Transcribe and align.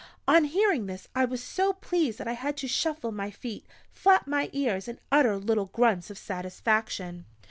On 0.27 0.45
hearing 0.45 0.87
this 0.87 1.07
I 1.13 1.25
was 1.25 1.43
so 1.43 1.73
pleased 1.73 2.17
that 2.17 2.27
I 2.27 2.33
had 2.33 2.57
to 2.57 2.67
shuffle 2.67 3.11
my 3.11 3.29
feet, 3.29 3.67
flap 3.91 4.25
my 4.25 4.49
ears, 4.51 4.87
and 4.87 4.99
utter 5.11 5.37
little 5.37 5.67
grunts 5.67 6.09
of 6.09 6.17
satisfaction! 6.17 7.27